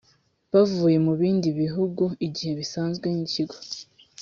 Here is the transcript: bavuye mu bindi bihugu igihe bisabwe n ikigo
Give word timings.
bavuye 0.53 0.97
mu 1.05 1.13
bindi 1.21 1.49
bihugu 1.61 2.03
igihe 2.27 2.51
bisabwe 2.59 3.07
n 3.15 3.19
ikigo 3.25 3.55